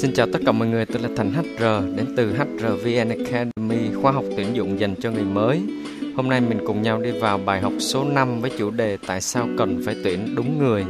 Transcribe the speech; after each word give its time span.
Xin 0.00 0.12
chào 0.14 0.26
tất 0.32 0.38
cả 0.46 0.52
mọi 0.52 0.68
người, 0.68 0.86
tôi 0.86 1.02
là 1.02 1.08
Thành 1.16 1.32
HR 1.32 1.96
đến 1.96 2.06
từ 2.16 2.32
HRVN 2.32 3.08
Academy, 3.08 3.94
khóa 4.02 4.12
học 4.12 4.24
tuyển 4.36 4.46
dụng 4.56 4.80
dành 4.80 4.94
cho 5.00 5.10
người 5.10 5.24
mới. 5.24 5.60
Hôm 6.16 6.28
nay 6.28 6.40
mình 6.40 6.58
cùng 6.66 6.82
nhau 6.82 7.00
đi 7.00 7.10
vào 7.10 7.38
bài 7.38 7.60
học 7.60 7.72
số 7.78 8.04
5 8.04 8.40
với 8.40 8.50
chủ 8.58 8.70
đề 8.70 8.98
Tại 9.06 9.20
sao 9.20 9.48
cần 9.58 9.82
phải 9.84 9.96
tuyển 10.04 10.34
đúng 10.34 10.58
người. 10.58 10.84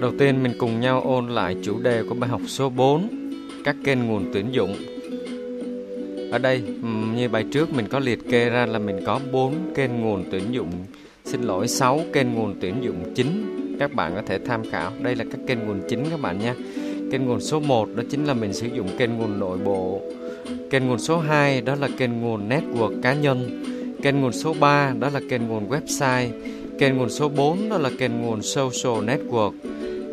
Đầu 0.00 0.12
tiên 0.18 0.42
mình 0.42 0.52
cùng 0.58 0.80
nhau 0.80 1.00
ôn 1.00 1.28
lại 1.28 1.56
chủ 1.62 1.78
đề 1.80 2.02
của 2.08 2.14
bài 2.14 2.30
học 2.30 2.40
số 2.46 2.68
4, 2.68 3.08
các 3.64 3.76
kênh 3.84 4.06
nguồn 4.06 4.30
tuyển 4.32 4.46
dụng. 4.52 4.76
Ở 6.32 6.38
đây 6.38 6.62
như 7.16 7.28
bài 7.28 7.44
trước 7.52 7.72
mình 7.72 7.86
có 7.90 7.98
liệt 7.98 8.18
kê 8.30 8.50
ra 8.50 8.66
là 8.66 8.78
mình 8.78 9.00
có 9.06 9.20
4 9.32 9.54
kênh 9.74 10.00
nguồn 10.00 10.24
tuyển 10.30 10.42
dụng, 10.50 10.70
xin 11.24 11.42
lỗi 11.42 11.68
6 11.68 12.00
kênh 12.12 12.34
nguồn 12.34 12.54
tuyển 12.60 12.74
dụng 12.82 13.14
chính 13.14 13.58
các 13.78 13.94
bạn 13.94 14.12
có 14.14 14.22
thể 14.26 14.38
tham 14.38 14.62
khảo. 14.70 14.92
Đây 15.02 15.16
là 15.16 15.24
các 15.30 15.40
kênh 15.46 15.58
nguồn 15.66 15.80
chính 15.88 16.04
các 16.10 16.20
bạn 16.20 16.38
nha. 16.38 16.54
Kênh 17.12 17.26
nguồn 17.26 17.40
số 17.40 17.60
1 17.60 17.88
đó 17.94 18.02
chính 18.10 18.24
là 18.24 18.34
mình 18.34 18.52
sử 18.52 18.66
dụng 18.66 18.88
kênh 18.98 19.18
nguồn 19.18 19.38
nội 19.38 19.58
bộ. 19.58 20.00
Kênh 20.70 20.86
nguồn 20.86 20.98
số 20.98 21.18
2 21.18 21.60
đó 21.60 21.74
là 21.74 21.88
kênh 21.98 22.20
nguồn 22.20 22.48
network 22.48 23.02
cá 23.02 23.14
nhân. 23.14 23.64
Kênh 24.02 24.20
nguồn 24.20 24.32
số 24.32 24.54
3 24.60 24.94
đó 25.00 25.10
là 25.14 25.20
kênh 25.28 25.48
nguồn 25.48 25.68
website. 25.68 26.28
Kênh 26.78 26.96
nguồn 26.96 27.08
số 27.08 27.28
4 27.28 27.68
đó 27.68 27.78
là 27.78 27.90
kênh 27.98 28.22
nguồn 28.22 28.42
social 28.42 29.04
network. 29.04 29.52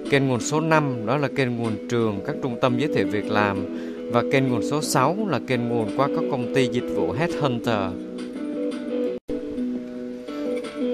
Kênh 0.09 0.27
nguồn 0.27 0.39
số 0.39 0.59
5 0.59 1.05
đó 1.05 1.17
là 1.17 1.27
kênh 1.27 1.57
nguồn 1.57 1.87
trường, 1.89 2.19
các 2.25 2.35
trung 2.43 2.57
tâm 2.61 2.79
giới 2.79 2.93
thiệu 2.93 3.07
việc 3.11 3.31
làm. 3.31 3.65
Và 4.11 4.23
kênh 4.31 4.49
nguồn 4.49 4.61
số 4.69 4.81
6 4.81 5.17
là 5.29 5.39
kênh 5.47 5.69
nguồn 5.69 5.97
qua 5.97 6.07
các 6.07 6.23
công 6.31 6.53
ty 6.55 6.67
dịch 6.67 6.95
vụ 6.95 7.11
Headhunter. 7.11 7.91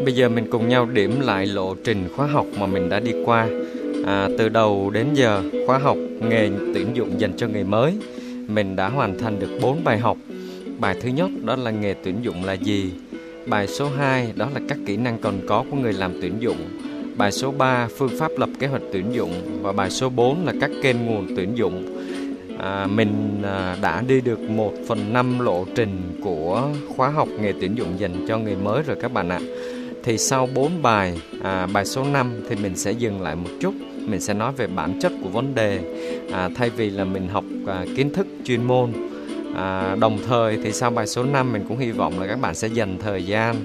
Bây 0.05 0.13
giờ 0.13 0.29
mình 0.29 0.47
cùng 0.51 0.69
nhau 0.69 0.85
điểm 0.85 1.19
lại 1.19 1.45
lộ 1.45 1.75
trình 1.83 2.09
khóa 2.15 2.27
học 2.27 2.45
mà 2.59 2.65
mình 2.65 2.89
đã 2.89 2.99
đi 2.99 3.11
qua. 3.25 3.47
À, 4.05 4.29
từ 4.37 4.49
đầu 4.49 4.89
đến 4.89 5.07
giờ 5.13 5.43
khóa 5.67 5.77
học 5.77 5.97
nghề 6.21 6.49
tuyển 6.73 6.87
dụng 6.93 7.19
dành 7.19 7.33
cho 7.37 7.47
người 7.47 7.63
mới 7.63 7.93
mình 8.47 8.75
đã 8.75 8.89
hoàn 8.89 9.17
thành 9.17 9.39
được 9.39 9.59
4 9.61 9.83
bài 9.83 9.99
học. 9.99 10.17
Bài 10.79 10.95
thứ 11.01 11.09
nhất 11.09 11.29
đó 11.43 11.55
là 11.55 11.71
nghề 11.71 11.93
tuyển 12.03 12.15
dụng 12.21 12.45
là 12.45 12.53
gì? 12.53 12.91
Bài 13.45 13.67
số 13.67 13.89
2 13.97 14.33
đó 14.35 14.47
là 14.53 14.61
các 14.67 14.77
kỹ 14.85 14.97
năng 14.97 15.19
còn 15.19 15.35
có 15.47 15.63
của 15.71 15.77
người 15.77 15.93
làm 15.93 16.21
tuyển 16.21 16.33
dụng. 16.39 16.57
Bài 17.17 17.31
số 17.31 17.51
3 17.51 17.87
phương 17.97 18.17
pháp 18.19 18.31
lập 18.37 18.49
kế 18.59 18.67
hoạch 18.67 18.81
tuyển 18.93 19.05
dụng. 19.13 19.33
Và 19.61 19.71
bài 19.71 19.89
số 19.89 20.09
4 20.09 20.45
là 20.45 20.53
các 20.61 20.71
kênh 20.81 21.05
nguồn 21.05 21.27
tuyển 21.35 21.57
dụng. 21.57 21.97
À, 22.59 22.87
mình 22.87 23.41
à, 23.43 23.77
đã 23.81 24.03
đi 24.07 24.21
được 24.21 24.39
1 24.39 24.73
phần 24.87 25.13
5 25.13 25.39
lộ 25.39 25.65
trình 25.75 26.19
của 26.23 26.67
khóa 26.95 27.09
học 27.09 27.27
nghề 27.39 27.53
tuyển 27.61 27.75
dụng 27.75 27.99
dành 27.99 28.25
cho 28.27 28.37
người 28.37 28.55
mới 28.55 28.83
rồi 28.83 28.97
các 29.01 29.13
bạn 29.13 29.29
ạ 29.29 29.39
thì 30.03 30.17
sau 30.17 30.49
4 30.53 30.81
bài 30.81 31.21
à, 31.43 31.67
bài 31.73 31.85
số 31.85 32.03
5 32.03 32.33
thì 32.49 32.55
mình 32.55 32.75
sẽ 32.75 32.91
dừng 32.91 33.21
lại 33.21 33.35
một 33.35 33.49
chút. 33.59 33.73
Mình 34.07 34.21
sẽ 34.21 34.33
nói 34.33 34.51
về 34.57 34.67
bản 34.67 34.99
chất 34.99 35.11
của 35.23 35.29
vấn 35.29 35.55
đề. 35.55 35.79
À, 36.31 36.49
thay 36.55 36.69
vì 36.69 36.89
là 36.89 37.03
mình 37.03 37.27
học 37.27 37.43
à, 37.67 37.85
kiến 37.95 38.13
thức 38.13 38.27
chuyên 38.45 38.63
môn 38.63 38.91
à, 39.55 39.95
đồng 39.99 40.19
thời 40.27 40.57
thì 40.63 40.71
sau 40.71 40.89
bài 40.89 41.07
số 41.07 41.23
5 41.23 41.53
mình 41.53 41.65
cũng 41.67 41.77
hy 41.77 41.91
vọng 41.91 42.19
là 42.19 42.27
các 42.27 42.39
bạn 42.41 42.55
sẽ 42.55 42.67
dành 42.67 42.97
thời 42.99 43.25
gian 43.25 43.55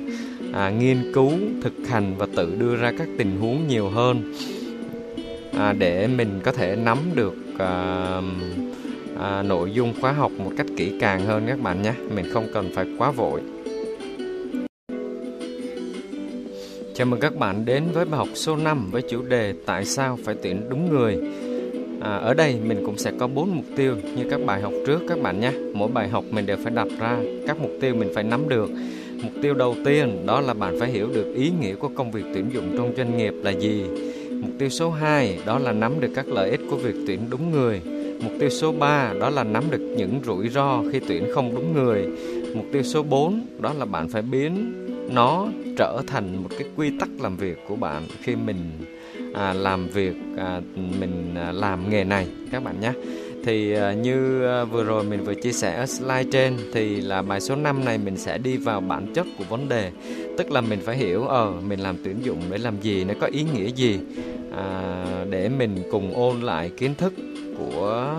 à, 0.53 0.71
nghiên 0.71 1.13
cứu 1.15 1.33
thực 1.63 1.73
hành 1.89 2.15
và 2.19 2.27
tự 2.37 2.55
đưa 2.59 2.77
ra 2.77 2.93
các 2.99 3.09
tình 3.19 3.41
huống 3.41 3.69
nhiều 3.69 3.89
hơn 3.89 4.33
à, 5.59 5.73
để 5.73 6.07
mình 6.07 6.41
có 6.45 6.53
thể 6.53 6.77
nắm 6.77 6.99
được 7.15 7.35
à, 7.59 8.21
à, 9.21 9.43
nội 9.43 9.73
dung 9.73 9.95
khóa 10.01 10.13
học 10.13 10.33
một 10.39 10.51
cách 10.57 10.67
kỹ 10.77 10.93
càng 11.01 11.27
hơn 11.27 11.45
các 11.47 11.61
bạn 11.61 11.83
nhé. 11.83 11.93
Mình 12.15 12.25
không 12.33 12.47
cần 12.55 12.71
phải 12.75 12.87
quá 12.99 13.11
vội. 13.11 13.41
Chào 16.97 17.07
mừng 17.07 17.21
các 17.21 17.37
bạn 17.37 17.65
đến 17.65 17.85
với 17.93 18.05
bài 18.05 18.19
học 18.19 18.29
số 18.35 18.57
5 18.57 18.89
với 18.91 19.03
chủ 19.03 19.23
đề 19.23 19.55
Tại 19.67 19.85
sao 19.85 20.19
phải 20.25 20.35
tuyển 20.43 20.63
đúng 20.69 20.91
người. 20.91 21.19
À, 22.01 22.17
ở 22.17 22.35
đây 22.35 22.57
mình 22.65 22.83
cũng 22.87 22.99
sẽ 22.99 23.13
có 23.19 23.27
4 23.27 23.57
mục 23.57 23.65
tiêu 23.77 23.97
như 24.17 24.31
các 24.31 24.41
bài 24.47 24.61
học 24.61 24.73
trước 24.87 25.03
các 25.09 25.23
bạn 25.23 25.41
nhé. 25.41 25.53
Mỗi 25.75 25.89
bài 25.89 26.09
học 26.09 26.25
mình 26.31 26.47
đều 26.47 26.57
phải 26.63 26.73
đặt 26.75 26.87
ra 27.01 27.19
các 27.47 27.61
mục 27.61 27.71
tiêu 27.81 27.95
mình 27.95 28.11
phải 28.15 28.25
nắm 28.25 28.49
được. 28.49 28.71
Mục 29.23 29.33
tiêu 29.43 29.55
đầu 29.55 29.77
tiên 29.85 30.27
đó 30.27 30.41
là 30.41 30.55
bạn 30.55 30.81
phải 30.81 30.91
hiểu 30.91 31.09
được 31.15 31.35
ý 31.35 31.53
nghĩa 31.61 31.75
của 31.75 31.89
công 31.95 32.11
việc 32.11 32.25
tuyển 32.35 32.51
dụng 32.53 32.75
trong 32.77 32.93
doanh 32.97 33.19
nghiệp 33.19 33.35
là 33.43 33.51
gì. 33.51 33.85
Mục 34.31 34.51
tiêu 34.59 34.69
số 34.69 34.91
2 34.91 35.39
đó 35.47 35.59
là 35.59 35.73
nắm 35.73 36.01
được 36.01 36.11
các 36.15 36.29
lợi 36.29 36.51
ích 36.51 36.61
của 36.71 36.77
việc 36.77 36.95
tuyển 37.07 37.21
đúng 37.31 37.51
người. 37.51 37.81
Mục 38.23 38.33
tiêu 38.41 38.49
số 38.49 38.73
3 38.73 39.13
đó 39.21 39.31
là 39.31 39.45
nắm 39.45 39.65
được 39.71 39.95
những 39.97 40.21
rủi 40.25 40.49
ro 40.49 40.83
khi 40.93 41.01
tuyển 41.09 41.25
không 41.35 41.55
đúng 41.55 41.73
người. 41.75 42.07
Mục 42.55 42.67
tiêu 42.73 42.83
số 42.83 43.03
4 43.03 43.41
đó 43.61 43.73
là 43.79 43.85
bạn 43.85 44.09
phải 44.09 44.23
biến 44.23 44.73
nó 45.11 45.49
trở 45.77 46.03
thành 46.07 46.43
một 46.43 46.49
cái 46.59 46.69
quy 46.77 46.91
tắc 47.01 47.09
làm 47.21 47.37
việc 47.37 47.59
của 47.69 47.77
bạn 47.77 48.03
khi 48.23 48.37
mình 48.37 48.57
à, 49.35 49.53
làm 49.53 49.89
việc 49.89 50.15
à, 50.37 50.61
mình 50.75 51.35
à, 51.35 51.53
làm 51.53 51.91
nghề 51.91 52.05
này 52.05 52.27
các 52.53 52.65
bạn 52.65 52.81
nhé. 52.81 52.93
Thì 53.45 53.73
à, 53.73 53.93
như 53.93 54.47
à, 54.47 54.65
vừa 54.65 54.85
rồi 54.85 55.05
mình 55.05 55.25
vừa 55.25 55.35
chia 55.35 55.53
sẻ 55.53 55.77
ở 55.77 55.87
slide 55.87 56.25
trên 56.33 56.57
thì 56.73 57.01
là 57.01 57.23
bài 57.23 57.41
số 57.41 57.57
5 57.57 57.85
này 57.85 57.99
mình 57.99 58.17
sẽ 58.17 58.39
đi 58.39 58.57
vào 58.57 58.81
bản 58.81 59.13
chất 59.15 59.27
của 59.39 59.45
vấn 59.49 59.69
đề. 59.69 59.91
Tức 60.39 60.51
là 60.51 60.61
mình 60.61 60.81
phải 60.85 60.97
hiểu 60.97 61.27
ờ 61.27 61.53
mình 61.69 61.81
làm 61.81 61.97
tuyển 62.05 62.17
dụng 62.23 62.41
để 62.51 62.59
làm 62.59 62.81
gì 62.81 63.05
nó 63.05 63.15
có 63.21 63.27
ý 63.27 63.43
nghĩa 63.55 63.67
gì 63.67 63.99
à, 64.57 65.05
để 65.31 65.49
mình 65.49 65.83
cùng 65.91 66.15
ôn 66.15 66.41
lại 66.41 66.71
kiến 66.77 66.95
thức 66.95 67.13
của 67.59 68.15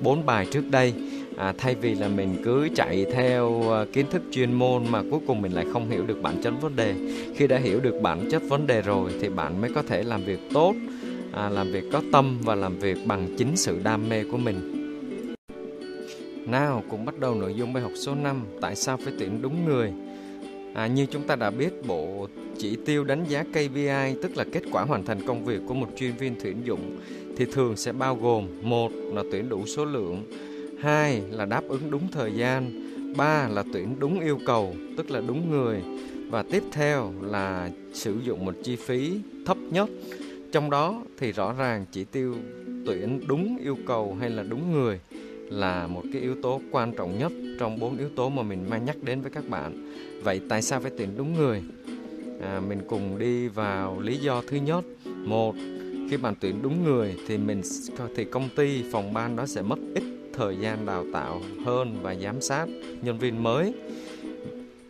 bốn 0.00 0.26
bài 0.26 0.46
trước 0.50 0.70
đây 0.70 0.92
à, 1.38 1.54
thay 1.58 1.74
vì 1.74 1.94
là 1.94 2.08
mình 2.08 2.36
cứ 2.44 2.68
chạy 2.74 3.06
theo 3.12 3.72
à, 3.72 3.84
kiến 3.92 4.06
thức 4.10 4.22
chuyên 4.30 4.52
môn 4.52 4.82
mà 4.90 5.02
cuối 5.10 5.20
cùng 5.26 5.42
mình 5.42 5.52
lại 5.52 5.66
không 5.72 5.90
hiểu 5.90 6.06
được 6.06 6.22
bản 6.22 6.40
chất 6.42 6.50
vấn 6.60 6.76
đề. 6.76 6.94
Khi 7.34 7.46
đã 7.46 7.58
hiểu 7.58 7.80
được 7.80 7.94
bản 8.02 8.28
chất 8.30 8.42
vấn 8.48 8.66
đề 8.66 8.82
rồi 8.82 9.10
thì 9.20 9.28
bạn 9.28 9.60
mới 9.60 9.70
có 9.74 9.82
thể 9.82 10.02
làm 10.02 10.24
việc 10.24 10.40
tốt 10.52 10.74
à, 11.32 11.48
làm 11.48 11.72
việc 11.72 11.84
có 11.92 12.02
tâm 12.12 12.38
và 12.42 12.54
làm 12.54 12.78
việc 12.78 12.98
bằng 13.06 13.34
chính 13.38 13.56
sự 13.56 13.80
đam 13.84 14.08
mê 14.08 14.24
của 14.24 14.36
mình. 14.36 14.74
Nào 16.46 16.82
cùng 16.90 17.04
bắt 17.04 17.18
đầu 17.18 17.34
nội 17.34 17.54
dung 17.54 17.72
bài 17.72 17.82
học 17.82 17.92
số 17.96 18.14
5 18.14 18.44
Tại 18.60 18.76
sao 18.76 18.96
phải 18.96 19.12
tuyển 19.18 19.42
đúng 19.42 19.64
người? 19.64 19.92
À, 20.74 20.86
Như 20.86 21.06
chúng 21.06 21.22
ta 21.22 21.36
đã 21.36 21.50
biết 21.50 21.86
bộ 21.86 22.28
chỉ 22.58 22.76
tiêu 22.86 23.04
đánh 23.04 23.24
giá 23.28 23.42
KPI 23.42 24.20
Tức 24.22 24.36
là 24.36 24.44
kết 24.52 24.62
quả 24.72 24.82
hoàn 24.82 25.04
thành 25.04 25.26
công 25.26 25.44
việc 25.44 25.60
của 25.68 25.74
một 25.74 25.88
chuyên 25.96 26.12
viên 26.12 26.34
tuyển 26.42 26.56
dụng 26.64 26.98
Thì 27.36 27.44
thường 27.52 27.76
sẽ 27.76 27.92
bao 27.92 28.16
gồm 28.16 28.46
một 28.62 28.92
là 28.92 29.22
tuyển 29.32 29.48
đủ 29.48 29.66
số 29.66 29.84
lượng 29.84 30.22
hai 30.80 31.22
là 31.30 31.44
đáp 31.44 31.62
ứng 31.68 31.90
đúng 31.90 32.08
thời 32.12 32.32
gian. 32.32 32.84
Ba 33.16 33.48
là 33.48 33.64
tuyển 33.72 33.96
đúng 33.98 34.20
yêu 34.20 34.38
cầu 34.46 34.74
tức 34.96 35.10
là 35.10 35.20
đúng 35.20 35.50
người. 35.50 35.82
Và 36.30 36.42
tiếp 36.42 36.62
theo 36.72 37.12
là 37.22 37.70
sử 37.92 38.14
dụng 38.24 38.44
một 38.44 38.54
chi 38.62 38.76
phí 38.76 39.20
thấp 39.46 39.56
nhất. 39.70 39.88
Trong 40.52 40.70
đó 40.70 41.02
thì 41.18 41.32
rõ 41.32 41.54
ràng 41.58 41.84
chỉ 41.92 42.04
tiêu 42.04 42.34
tuyển 42.86 43.20
đúng 43.26 43.58
yêu 43.62 43.76
cầu 43.86 44.16
hay 44.20 44.30
là 44.30 44.42
đúng 44.42 44.72
người 44.72 45.00
là 45.50 45.86
một 45.86 46.02
cái 46.12 46.22
yếu 46.22 46.34
tố 46.42 46.60
quan 46.70 46.92
trọng 46.96 47.18
nhất 47.18 47.32
trong 47.60 47.78
bốn 47.78 47.98
yếu 47.98 48.08
tố 48.16 48.28
mà 48.28 48.42
mình 48.42 48.70
mang 48.70 48.84
nhắc 48.84 48.96
đến 49.02 49.20
với 49.20 49.30
các 49.30 49.48
bạn. 49.48 49.92
Vậy 50.22 50.40
tại 50.48 50.62
sao 50.62 50.80
phải 50.80 50.90
tuyển 50.98 51.08
đúng 51.16 51.34
người? 51.34 51.62
À, 52.42 52.60
mình 52.68 52.78
cùng 52.88 53.18
đi 53.18 53.48
vào 53.48 54.00
lý 54.00 54.16
do 54.16 54.42
thứ 54.48 54.56
nhất. 54.56 54.84
Một 55.24 55.54
khi 56.10 56.16
bạn 56.16 56.34
tuyển 56.40 56.62
đúng 56.62 56.84
người 56.84 57.16
thì 57.28 57.38
mình 57.38 57.62
thì 58.16 58.24
công 58.24 58.48
ty 58.56 58.82
phòng 58.92 59.12
ban 59.12 59.36
đó 59.36 59.46
sẽ 59.46 59.62
mất 59.62 59.78
ít 59.94 60.02
thời 60.38 60.56
gian 60.56 60.86
đào 60.86 61.04
tạo 61.12 61.40
hơn 61.64 61.96
và 62.02 62.14
giám 62.14 62.40
sát 62.40 62.66
nhân 63.02 63.18
viên 63.18 63.42
mới. 63.42 63.74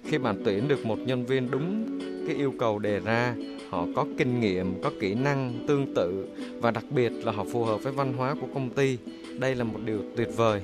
Khi 0.05 0.19
bạn 0.19 0.43
tuyển 0.45 0.69
được 0.69 0.87
một 0.87 0.99
nhân 0.99 1.27
viên 1.27 1.51
đúng 1.51 1.99
cái 2.27 2.37
yêu 2.37 2.55
cầu 2.59 2.79
đề 2.79 3.01
ra 3.01 3.35
họ 3.71 3.87
có 3.97 4.07
kinh 4.19 4.41
nghiệm 4.41 4.83
có 4.83 4.91
kỹ 5.01 5.15
năng 5.15 5.65
tương 5.69 5.95
tự 5.95 6.29
và 6.61 6.71
đặc 6.71 6.85
biệt 6.91 7.13
là 7.25 7.33
họ 7.33 7.45
phù 7.53 7.65
hợp 7.65 7.83
với 7.83 7.93
văn 7.93 8.13
hóa 8.13 8.35
của 8.41 8.47
công 8.55 8.71
ty. 8.71 8.99
Đây 9.39 9.55
là 9.55 9.65
một 9.65 9.79
điều 9.85 10.01
tuyệt 10.17 10.29
vời 10.37 10.61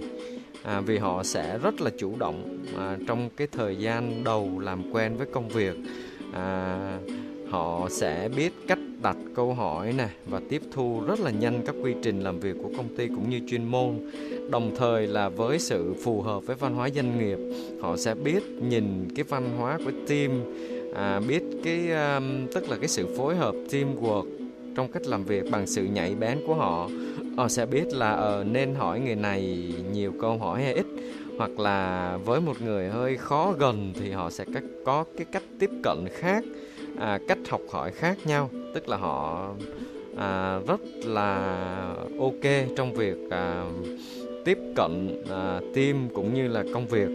à, 0.62 0.81
vì 0.81 0.99
họ 0.99 1.22
sẽ 1.22 1.59
rất 1.59 1.81
là 1.81 1.91
chủ 1.99 2.16
động 2.19 2.59
à, 2.78 2.97
trong 3.06 3.31
cái 3.37 3.47
thời 3.47 3.77
gian 3.77 4.25
đầu 4.25 4.59
làm 4.59 4.93
quen 4.93 5.16
với 5.16 5.27
công 5.33 5.49
việc 5.49 5.77
à, 6.33 6.99
họ 7.54 7.88
sẽ 7.91 8.28
biết 8.37 8.53
cách 8.69 8.78
đặt 9.03 9.16
câu 9.34 9.54
hỏi 9.54 9.92
nè 9.98 10.09
và 10.26 10.41
tiếp 10.48 10.62
thu 10.72 11.00
rất 11.06 11.20
là 11.20 11.31
nhanh 11.31 11.62
các 11.66 11.75
quy 11.82 11.94
trình 12.03 12.21
làm 12.21 12.41
việc 12.41 12.56
của 12.62 12.71
công 12.77 12.89
ty 12.97 13.09
cũng 13.09 13.30
như 13.30 13.41
chuyên 13.48 13.65
môn. 13.65 13.98
Đồng 14.51 14.77
thời 14.77 15.06
là 15.06 15.28
với 15.28 15.59
sự 15.59 15.95
phù 16.03 16.22
hợp 16.22 16.47
với 16.47 16.56
văn 16.56 16.74
hóa 16.74 16.91
doanh 16.91 17.18
nghiệp 17.18 17.39
họ 17.80 17.97
sẽ 17.97 18.15
biết 18.15 18.42
nhìn 18.62 19.09
cái 19.16 19.24
văn 19.28 19.51
hóa 19.59 19.78
của 19.84 19.91
team 20.09 20.30
à, 20.95 21.21
biết 21.28 21.42
cái 21.65 21.91
um, 21.91 22.47
tức 22.54 22.68
là 22.68 22.77
cái 22.77 22.89
sự 22.89 23.06
phối 23.16 23.36
hợp 23.36 23.54
teamwork 23.71 24.27
trong 24.77 24.89
cách 24.92 25.06
làm 25.06 25.24
việc 25.24 25.45
bằng 25.51 25.66
sự 25.66 25.84
nhạy 25.84 26.15
bén 26.15 26.39
của 26.47 26.54
họ. 26.54 26.89
Họ 27.36 27.48
sẽ 27.48 27.66
biết 27.66 27.84
là 27.92 28.39
uh, 28.41 28.47
nên 28.47 28.74
hỏi 28.74 29.01
người 29.01 29.15
này 29.15 29.72
nhiều 29.92 30.12
câu 30.21 30.39
hỏi 30.39 30.62
hay 30.62 30.74
ít 30.74 30.86
hoặc 31.39 31.59
là 31.59 32.19
với 32.25 32.41
một 32.41 32.63
người 32.63 32.89
hơi 32.89 33.16
khó 33.16 33.53
gần 33.53 33.92
thì 33.97 34.10
họ 34.10 34.31
sẽ 34.31 34.45
có 34.84 35.04
cái 35.16 35.27
cách 35.33 35.42
tiếp 35.59 35.71
cận 35.83 36.04
khác 36.13 36.45
à, 36.98 37.19
cách 37.28 37.39
học 37.48 37.60
hỏi 37.71 37.91
khác 37.91 38.19
nhau. 38.25 38.51
Tức 38.75 38.89
là 38.89 38.97
họ 38.97 39.51
à, 40.16 40.59
rất 40.66 40.81
là 41.04 41.57
ok 42.19 42.69
trong 42.77 42.95
việc 42.95 43.16
à, 43.31 43.65
tiếp 44.45 44.59
cận 44.77 45.22
à, 45.31 45.60
team 45.75 46.09
cũng 46.15 46.34
như 46.34 46.48
là 46.48 46.65
công 46.75 46.86
việc. 46.86 47.09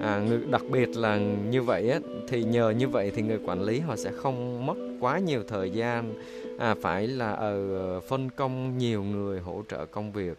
À, 0.00 0.20
đặc 0.50 0.62
biệt 0.70 0.88
là 0.96 1.18
như 1.50 1.62
vậy 1.62 1.90
á, 1.90 1.98
thì 2.28 2.44
nhờ 2.44 2.70
như 2.70 2.88
vậy 2.88 3.12
thì 3.14 3.22
người 3.22 3.38
quản 3.44 3.62
lý 3.62 3.80
họ 3.80 3.96
sẽ 3.96 4.10
không 4.12 4.66
mất 4.66 4.76
quá 5.00 5.18
nhiều 5.18 5.42
thời 5.48 5.70
gian. 5.70 6.14
À, 6.58 6.74
phải 6.82 7.06
là 7.06 7.32
ở 7.32 8.00
phân 8.00 8.30
công 8.30 8.78
nhiều 8.78 9.02
người 9.02 9.40
hỗ 9.40 9.62
trợ 9.68 9.86
công 9.86 10.12
việc 10.12 10.38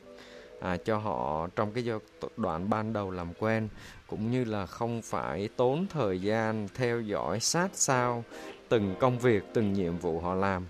à, 0.64 0.78
cho 0.78 0.98
họ 0.98 1.48
trong 1.56 1.72
cái 1.72 1.86
giai 1.86 1.98
đoạn 2.38 2.70
ban 2.70 2.94
đầu 2.94 3.12
làm 3.12 3.34
quen 3.40 3.70
cũng 4.08 4.32
như 4.32 4.44
là 4.44 4.66
không 4.66 5.02
phải 5.02 5.50
tốn 5.56 5.86
thời 5.90 6.22
gian 6.22 6.68
theo 6.76 7.02
dõi 7.02 7.40
sát 7.40 7.70
sao 7.74 8.24
từng 8.70 8.96
công 9.00 9.20
việc 9.20 9.44
từng 9.54 9.74
nhiệm 9.74 9.98
vụ 9.98 10.20
họ 10.20 10.36
làm. 10.36 10.66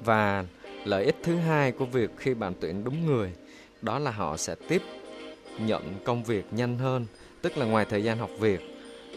Và 0.00 0.44
lợi 0.84 1.04
ích 1.04 1.16
thứ 1.22 1.36
hai 1.36 1.72
của 1.72 1.84
việc 1.84 2.10
khi 2.16 2.34
bạn 2.34 2.52
tuyển 2.60 2.84
đúng 2.84 3.06
người 3.06 3.32
đó 3.82 3.98
là 3.98 4.10
họ 4.10 4.36
sẽ 4.36 4.54
tiếp 4.68 4.82
nhận 5.58 5.94
công 6.04 6.24
việc 6.24 6.46
nhanh 6.50 6.78
hơn 6.78 7.06
tức 7.42 7.56
là 7.56 7.66
ngoài 7.66 7.84
thời 7.84 8.04
gian 8.04 8.18
học 8.18 8.30
việc 8.38 8.60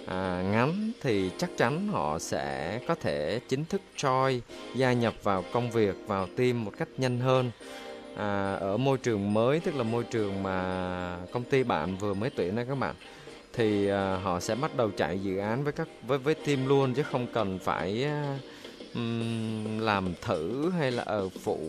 à, 0.07 0.43
ngắn 0.51 0.91
thì 1.01 1.31
chắc 1.37 1.49
chắn 1.57 1.87
họ 1.87 2.19
sẽ 2.19 2.79
có 2.87 2.95
thể 2.95 3.39
chính 3.47 3.65
thức 3.65 3.81
choi 3.95 4.41
gia 4.75 4.93
nhập 4.93 5.13
vào 5.23 5.43
công 5.53 5.71
việc 5.71 5.95
vào 6.07 6.27
team 6.37 6.65
một 6.65 6.71
cách 6.77 6.87
nhanh 6.97 7.19
hơn 7.19 7.51
à, 8.17 8.53
ở 8.53 8.77
môi 8.77 8.97
trường 8.97 9.33
mới 9.33 9.59
tức 9.59 9.75
là 9.75 9.83
môi 9.83 10.03
trường 10.03 10.43
mà 10.43 11.17
công 11.31 11.43
ty 11.43 11.63
bạn 11.63 11.97
vừa 11.97 12.13
mới 12.13 12.29
tuyển 12.29 12.55
đó 12.55 12.63
các 12.67 12.75
bạn 12.75 12.95
thì 13.53 13.87
à, 13.87 14.15
họ 14.23 14.39
sẽ 14.39 14.55
bắt 14.55 14.77
đầu 14.77 14.91
chạy 14.97 15.19
dự 15.19 15.37
án 15.37 15.63
với 15.63 15.73
các 15.73 15.87
với 16.07 16.17
với 16.17 16.35
team 16.35 16.67
luôn 16.67 16.93
chứ 16.93 17.03
không 17.03 17.27
cần 17.33 17.59
phải 17.59 18.03
à, 18.03 18.39
um, 18.95 19.79
làm 19.79 20.13
thử 20.21 20.69
hay 20.69 20.91
là 20.91 21.03
ở 21.03 21.29
phụ 21.29 21.59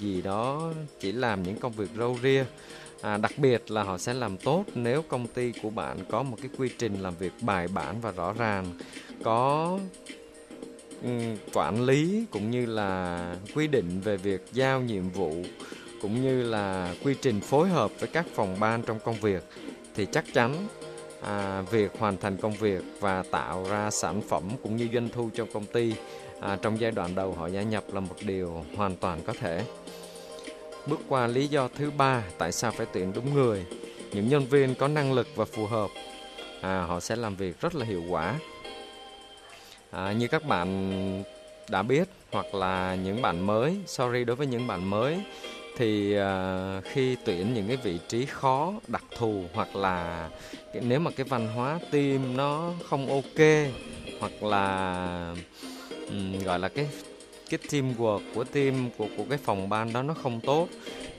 gì 0.00 0.22
đó 0.22 0.72
chỉ 1.00 1.12
làm 1.12 1.42
những 1.42 1.56
công 1.56 1.72
việc 1.72 1.90
râu 1.98 2.18
ria. 2.22 2.44
À, 3.02 3.16
đặc 3.16 3.32
biệt 3.36 3.70
là 3.70 3.82
họ 3.82 3.98
sẽ 3.98 4.14
làm 4.14 4.36
tốt 4.36 4.64
nếu 4.74 5.02
công 5.02 5.26
ty 5.26 5.52
của 5.62 5.70
bạn 5.70 5.98
có 6.10 6.22
một 6.22 6.36
cái 6.42 6.50
quy 6.58 6.68
trình 6.78 7.00
làm 7.00 7.14
việc 7.18 7.32
bài 7.40 7.68
bản 7.68 8.00
và 8.00 8.10
rõ 8.10 8.32
ràng 8.32 8.66
có 9.22 9.78
um, 11.02 11.36
quản 11.52 11.84
lý 11.84 12.24
cũng 12.30 12.50
như 12.50 12.66
là 12.66 13.20
quy 13.54 13.66
định 13.66 14.00
về 14.00 14.16
việc 14.16 14.46
giao 14.52 14.80
nhiệm 14.80 15.10
vụ 15.10 15.32
cũng 16.00 16.22
như 16.22 16.42
là 16.42 16.94
quy 17.04 17.14
trình 17.22 17.40
phối 17.40 17.68
hợp 17.68 17.90
với 17.98 18.08
các 18.08 18.26
phòng 18.34 18.56
ban 18.60 18.82
trong 18.82 18.98
công 19.04 19.20
việc 19.20 19.42
thì 19.94 20.06
chắc 20.12 20.24
chắn 20.32 20.66
à, 21.22 21.62
việc 21.62 21.92
hoàn 21.98 22.16
thành 22.16 22.36
công 22.36 22.52
việc 22.52 22.82
và 23.00 23.24
tạo 23.30 23.66
ra 23.70 23.90
sản 23.90 24.20
phẩm 24.28 24.42
cũng 24.62 24.76
như 24.76 24.88
doanh 24.92 25.08
thu 25.08 25.30
trong 25.34 25.48
công 25.52 25.64
ty 25.64 25.94
à, 26.40 26.58
trong 26.62 26.80
giai 26.80 26.90
đoạn 26.90 27.14
đầu 27.14 27.32
họ 27.32 27.46
gia 27.46 27.62
nhập 27.62 27.84
là 27.92 28.00
một 28.00 28.16
điều 28.20 28.64
hoàn 28.76 28.96
toàn 28.96 29.20
có 29.26 29.32
thể. 29.40 29.64
Bước 30.86 31.00
qua 31.08 31.26
lý 31.26 31.46
do 31.46 31.68
thứ 31.68 31.90
ba 31.90 32.22
tại 32.38 32.52
sao 32.52 32.70
phải 32.70 32.86
tuyển 32.92 33.12
đúng 33.12 33.34
người. 33.34 33.66
Những 34.12 34.28
nhân 34.28 34.46
viên 34.46 34.74
có 34.74 34.88
năng 34.88 35.12
lực 35.12 35.26
và 35.34 35.44
phù 35.44 35.66
hợp 35.66 35.90
à, 36.60 36.82
họ 36.82 37.00
sẽ 37.00 37.16
làm 37.16 37.36
việc 37.36 37.60
rất 37.60 37.74
là 37.74 37.86
hiệu 37.86 38.02
quả. 38.08 38.38
À, 39.90 40.12
như 40.12 40.28
các 40.28 40.44
bạn 40.44 41.22
đã 41.68 41.82
biết 41.82 42.08
hoặc 42.32 42.54
là 42.54 42.94
những 42.94 43.22
bạn 43.22 43.46
mới 43.46 43.76
sorry 43.86 44.24
đối 44.24 44.36
với 44.36 44.46
những 44.46 44.66
bạn 44.66 44.90
mới 44.90 45.20
thì 45.76 46.18
uh, 46.18 46.84
khi 46.84 47.16
tuyển 47.24 47.54
những 47.54 47.68
cái 47.68 47.76
vị 47.76 47.98
trí 48.08 48.26
khó 48.26 48.72
đặc 48.88 49.04
thù 49.16 49.44
hoặc 49.54 49.76
là 49.76 50.28
cái, 50.72 50.82
nếu 50.86 51.00
mà 51.00 51.10
cái 51.10 51.24
văn 51.24 51.48
hóa 51.48 51.78
team 51.90 52.36
nó 52.36 52.72
không 52.88 53.06
ok 53.08 53.46
hoặc 54.20 54.42
là 54.42 55.34
um, 56.10 56.44
gọi 56.44 56.58
là 56.58 56.68
cái 56.68 56.88
cái 57.50 57.60
teamwork 57.68 58.20
của 58.34 58.44
team 58.44 58.90
của 58.98 59.08
của 59.16 59.24
cái 59.28 59.38
phòng 59.38 59.68
ban 59.68 59.92
đó 59.92 60.02
nó 60.02 60.14
không 60.14 60.40
tốt 60.40 60.68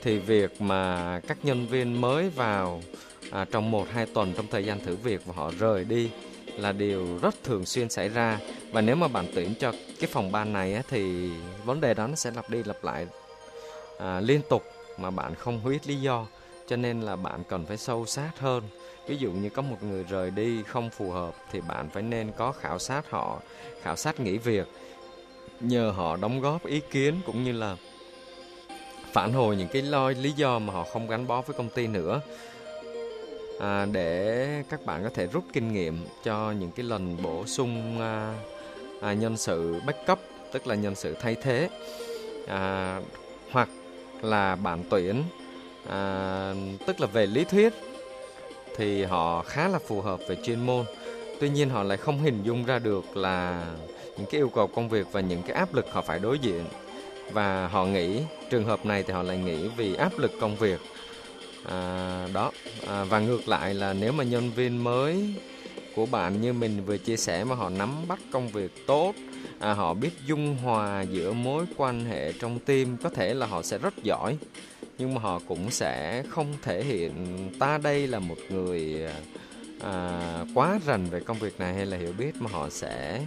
thì 0.02 0.18
việc 0.18 0.60
mà 0.60 1.20
các 1.28 1.38
nhân 1.42 1.66
viên 1.66 2.00
mới 2.00 2.28
vào 2.28 2.82
à, 3.30 3.46
trong 3.50 3.70
một 3.70 3.86
hai 3.92 4.06
tuần 4.06 4.32
trong 4.36 4.46
thời 4.50 4.64
gian 4.64 4.80
thử 4.80 4.96
việc 4.96 5.26
và 5.26 5.32
họ 5.36 5.52
rời 5.58 5.84
đi 5.84 6.10
là 6.56 6.72
điều 6.72 7.18
rất 7.22 7.34
thường 7.44 7.66
xuyên 7.66 7.88
xảy 7.88 8.08
ra. 8.08 8.38
Và 8.70 8.80
nếu 8.80 8.96
mà 8.96 9.08
bạn 9.08 9.26
tuyển 9.34 9.54
cho 9.58 9.72
cái 10.00 10.10
phòng 10.12 10.32
ban 10.32 10.52
này 10.52 10.74
á, 10.74 10.82
thì 10.88 11.30
vấn 11.64 11.80
đề 11.80 11.94
đó 11.94 12.06
nó 12.06 12.14
sẽ 12.14 12.30
lặp 12.30 12.50
đi 12.50 12.62
lặp 12.64 12.84
lại 12.84 13.06
à, 14.02 14.20
liên 14.20 14.40
tục 14.48 14.62
mà 14.98 15.10
bạn 15.10 15.34
không 15.34 15.64
biết 15.64 15.86
lý 15.86 15.96
do 15.96 16.26
cho 16.66 16.76
nên 16.76 17.00
là 17.00 17.16
bạn 17.16 17.44
cần 17.48 17.66
phải 17.66 17.76
sâu 17.76 18.06
sát 18.06 18.30
hơn. 18.38 18.62
Ví 19.06 19.16
dụ 19.16 19.30
như 19.30 19.50
có 19.50 19.62
một 19.62 19.82
người 19.82 20.04
rời 20.04 20.30
đi 20.30 20.62
không 20.62 20.90
phù 20.90 21.10
hợp 21.10 21.34
thì 21.52 21.60
bạn 21.60 21.90
phải 21.90 22.02
nên 22.02 22.32
có 22.36 22.52
khảo 22.52 22.78
sát 22.78 23.10
họ 23.10 23.40
khảo 23.82 23.96
sát 23.96 24.20
nghỉ 24.20 24.38
việc 24.38 24.66
nhờ 25.60 25.90
họ 25.90 26.16
đóng 26.16 26.40
góp 26.40 26.66
ý 26.66 26.80
kiến 26.90 27.20
cũng 27.26 27.44
như 27.44 27.52
là 27.52 27.76
phản 29.12 29.32
hồi 29.32 29.56
những 29.56 29.68
cái 29.68 29.82
lo 29.82 30.10
lý 30.10 30.32
do 30.32 30.58
mà 30.58 30.72
họ 30.72 30.84
không 30.84 31.08
gắn 31.08 31.26
bó 31.26 31.40
với 31.40 31.56
công 31.56 31.68
ty 31.68 31.86
nữa. 31.86 32.20
À, 33.60 33.86
để 33.92 34.62
các 34.68 34.86
bạn 34.86 35.02
có 35.02 35.10
thể 35.14 35.26
rút 35.26 35.44
kinh 35.52 35.72
nghiệm 35.72 36.06
cho 36.24 36.52
những 36.52 36.70
cái 36.70 36.86
lần 36.86 37.22
bổ 37.22 37.46
sung 37.46 38.00
à, 38.00 38.34
à, 39.00 39.12
nhân 39.12 39.36
sự 39.36 39.80
backup 39.86 40.18
tức 40.52 40.66
là 40.66 40.74
nhân 40.74 40.94
sự 40.94 41.16
thay 41.20 41.34
thế. 41.42 41.68
À, 42.48 43.00
hoặc 43.50 43.68
là 44.24 44.56
bạn 44.56 44.84
tuyển. 44.90 45.24
À, 45.88 46.54
tức 46.86 47.00
là 47.00 47.06
về 47.06 47.26
lý 47.26 47.44
thuyết 47.44 47.72
thì 48.76 49.04
họ 49.04 49.42
khá 49.42 49.68
là 49.68 49.78
phù 49.78 50.00
hợp 50.00 50.20
về 50.28 50.36
chuyên 50.42 50.66
môn. 50.66 50.84
Tuy 51.40 51.48
nhiên 51.48 51.70
họ 51.70 51.82
lại 51.82 51.96
không 51.96 52.22
hình 52.22 52.42
dung 52.42 52.64
ra 52.64 52.78
được 52.78 53.16
là 53.16 53.64
những 54.16 54.26
cái 54.26 54.40
yêu 54.40 54.48
cầu 54.48 54.66
công 54.66 54.88
việc 54.88 55.06
và 55.12 55.20
những 55.20 55.42
cái 55.42 55.56
áp 55.56 55.74
lực 55.74 55.92
họ 55.92 56.02
phải 56.02 56.18
đối 56.18 56.38
diện. 56.38 56.64
Và 57.32 57.68
họ 57.68 57.84
nghĩ 57.84 58.22
trường 58.50 58.64
hợp 58.64 58.86
này 58.86 59.02
thì 59.02 59.12
họ 59.12 59.22
lại 59.22 59.36
nghĩ 59.36 59.68
vì 59.76 59.94
áp 59.94 60.18
lực 60.18 60.32
công 60.40 60.56
việc. 60.56 60.80
À, 61.64 62.28
đó. 62.32 62.50
À, 62.86 63.04
và 63.04 63.18
ngược 63.18 63.48
lại 63.48 63.74
là 63.74 63.92
nếu 63.92 64.12
mà 64.12 64.24
nhân 64.24 64.50
viên 64.50 64.84
mới 64.84 65.34
của 65.94 66.06
bạn 66.06 66.40
như 66.40 66.52
mình 66.52 66.84
vừa 66.84 66.98
chia 66.98 67.16
sẻ 67.16 67.44
mà 67.44 67.54
họ 67.54 67.70
nắm 67.70 68.08
bắt 68.08 68.18
công 68.32 68.48
việc 68.48 68.86
tốt 68.86 69.14
à, 69.58 69.72
họ 69.72 69.94
biết 69.94 70.10
dung 70.26 70.56
hòa 70.56 71.02
giữa 71.02 71.32
mối 71.32 71.64
quan 71.76 72.04
hệ 72.04 72.32
trong 72.32 72.58
tim 72.58 72.96
có 72.96 73.08
thể 73.08 73.34
là 73.34 73.46
họ 73.46 73.62
sẽ 73.62 73.78
rất 73.78 73.94
giỏi 74.02 74.36
nhưng 74.98 75.14
mà 75.14 75.20
họ 75.20 75.40
cũng 75.48 75.70
sẽ 75.70 76.22
không 76.28 76.54
thể 76.62 76.84
hiện 76.84 77.12
ta 77.58 77.78
đây 77.78 78.06
là 78.06 78.18
một 78.18 78.36
người 78.50 79.06
à, 79.80 80.44
quá 80.54 80.78
rành 80.86 81.06
về 81.10 81.20
công 81.20 81.38
việc 81.38 81.60
này 81.60 81.74
hay 81.74 81.86
là 81.86 81.96
hiểu 81.96 82.12
biết 82.18 82.34
mà 82.38 82.50
họ 82.50 82.70
sẽ 82.70 83.20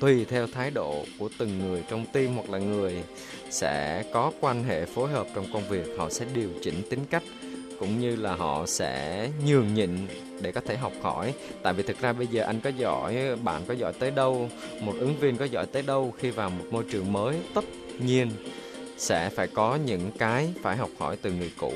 tùy 0.00 0.24
theo 0.24 0.46
thái 0.46 0.70
độ 0.70 1.04
của 1.18 1.28
từng 1.38 1.58
người 1.58 1.84
trong 1.90 2.06
team 2.12 2.34
hoặc 2.34 2.50
là 2.50 2.58
người 2.58 3.02
sẽ 3.50 4.04
có 4.12 4.32
quan 4.40 4.64
hệ 4.64 4.86
phối 4.86 5.10
hợp 5.10 5.26
trong 5.34 5.46
công 5.52 5.68
việc 5.68 5.86
họ 5.98 6.10
sẽ 6.10 6.26
điều 6.34 6.50
chỉnh 6.62 6.82
tính 6.90 7.00
cách 7.10 7.22
cũng 7.82 8.00
như 8.00 8.16
là 8.16 8.34
họ 8.34 8.66
sẽ 8.66 9.28
nhường 9.46 9.74
nhịn 9.74 9.90
để 10.40 10.52
có 10.52 10.60
thể 10.60 10.76
học 10.76 10.92
hỏi. 11.02 11.34
Tại 11.62 11.72
vì 11.72 11.82
thực 11.82 12.00
ra 12.00 12.12
bây 12.12 12.26
giờ 12.26 12.42
anh 12.42 12.60
có 12.60 12.70
giỏi 12.70 13.36
bạn 13.44 13.62
có 13.68 13.74
giỏi 13.74 13.92
tới 13.92 14.10
đâu 14.10 14.50
một 14.80 14.94
ứng 14.98 15.16
viên 15.16 15.36
có 15.36 15.44
giỏi 15.44 15.66
tới 15.66 15.82
đâu 15.82 16.14
khi 16.18 16.30
vào 16.30 16.50
một 16.50 16.64
môi 16.70 16.84
trường 16.90 17.12
mới 17.12 17.36
tất 17.54 17.64
nhiên 17.98 18.30
sẽ 18.96 19.30
phải 19.30 19.46
có 19.46 19.78
những 19.84 20.10
cái 20.18 20.54
phải 20.62 20.76
học 20.76 20.90
hỏi 20.98 21.16
từ 21.22 21.32
người 21.32 21.52
cũ. 21.58 21.72